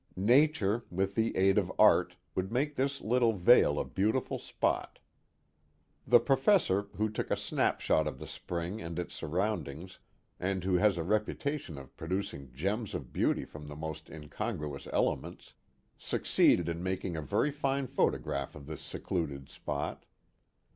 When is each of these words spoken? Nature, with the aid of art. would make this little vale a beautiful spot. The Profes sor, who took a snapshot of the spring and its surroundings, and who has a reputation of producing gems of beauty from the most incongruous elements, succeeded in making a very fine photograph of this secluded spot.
Nature, 0.15 0.83
with 0.89 1.13
the 1.13 1.37
aid 1.37 1.59
of 1.59 1.71
art. 1.77 2.15
would 2.33 2.51
make 2.51 2.75
this 2.75 3.01
little 3.01 3.33
vale 3.33 3.77
a 3.77 3.85
beautiful 3.85 4.39
spot. 4.39 4.97
The 6.07 6.19
Profes 6.19 6.61
sor, 6.61 6.87
who 6.97 7.07
took 7.07 7.29
a 7.29 7.37
snapshot 7.37 8.07
of 8.07 8.17
the 8.17 8.25
spring 8.25 8.81
and 8.81 8.97
its 8.97 9.13
surroundings, 9.13 9.99
and 10.39 10.63
who 10.63 10.73
has 10.77 10.97
a 10.97 11.03
reputation 11.03 11.77
of 11.77 11.95
producing 11.97 12.51
gems 12.51 12.95
of 12.95 13.13
beauty 13.13 13.45
from 13.45 13.67
the 13.67 13.75
most 13.75 14.09
incongruous 14.09 14.87
elements, 14.91 15.53
succeeded 15.99 16.67
in 16.67 16.81
making 16.81 17.15
a 17.15 17.21
very 17.21 17.51
fine 17.51 17.85
photograph 17.85 18.55
of 18.55 18.65
this 18.65 18.81
secluded 18.81 19.49
spot. 19.49 20.07